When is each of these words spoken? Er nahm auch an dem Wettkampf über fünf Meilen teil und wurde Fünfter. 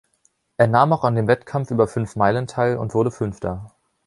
Er 0.57 0.65
nahm 0.65 0.93
auch 0.93 1.03
an 1.03 1.13
dem 1.13 1.27
Wettkampf 1.27 1.69
über 1.69 1.87
fünf 1.87 2.15
Meilen 2.15 2.47
teil 2.47 2.75
und 2.75 2.95
wurde 2.95 3.11
Fünfter. 3.11 3.71